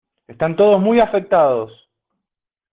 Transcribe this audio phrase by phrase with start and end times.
[0.27, 1.71] Están todos muy afectados.